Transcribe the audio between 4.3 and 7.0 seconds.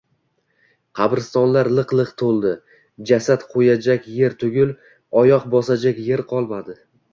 tugul, oyoq bosajak yer qolmadi.